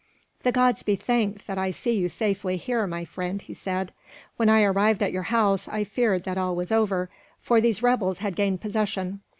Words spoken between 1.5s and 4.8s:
I see you safely here, my friend!" he said. "When I